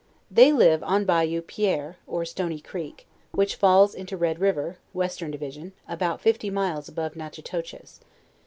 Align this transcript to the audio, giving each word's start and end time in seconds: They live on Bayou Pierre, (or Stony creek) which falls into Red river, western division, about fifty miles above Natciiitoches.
They 0.31 0.51
live 0.51 0.81
on 0.83 1.05
Bayou 1.05 1.43
Pierre, 1.43 1.97
(or 2.07 2.25
Stony 2.25 2.59
creek) 2.59 3.05
which 3.33 3.55
falls 3.55 3.93
into 3.93 4.17
Red 4.17 4.39
river, 4.39 4.79
western 4.93 5.29
division, 5.29 5.73
about 5.87 6.21
fifty 6.21 6.49
miles 6.49 6.89
above 6.89 7.13
Natciiitoches. 7.13 7.99